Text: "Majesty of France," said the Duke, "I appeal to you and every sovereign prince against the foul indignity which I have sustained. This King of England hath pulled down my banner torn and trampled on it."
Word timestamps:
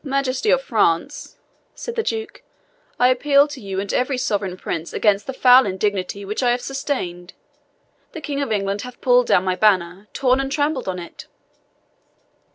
"Majesty 0.03 0.49
of 0.49 0.63
France," 0.63 1.37
said 1.75 1.95
the 1.95 2.01
Duke, 2.01 2.41
"I 2.97 3.09
appeal 3.09 3.47
to 3.47 3.61
you 3.61 3.79
and 3.79 3.93
every 3.93 4.17
sovereign 4.17 4.57
prince 4.57 4.93
against 4.93 5.27
the 5.27 5.31
foul 5.33 5.67
indignity 5.67 6.25
which 6.25 6.41
I 6.41 6.49
have 6.49 6.61
sustained. 6.61 7.33
This 8.11 8.23
King 8.23 8.41
of 8.41 8.51
England 8.51 8.81
hath 8.81 8.99
pulled 8.99 9.27
down 9.27 9.43
my 9.43 9.55
banner 9.55 10.07
torn 10.11 10.39
and 10.39 10.51
trampled 10.51 10.87
on 10.87 10.97
it." 10.97 11.27